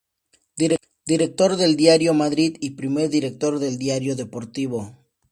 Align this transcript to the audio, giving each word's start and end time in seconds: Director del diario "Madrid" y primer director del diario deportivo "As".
Director 1.05 1.55
del 1.57 1.75
diario 1.75 2.15
"Madrid" 2.15 2.57
y 2.59 2.71
primer 2.71 3.11
director 3.11 3.59
del 3.59 3.77
diario 3.77 4.15
deportivo 4.15 4.81
"As". 4.81 4.93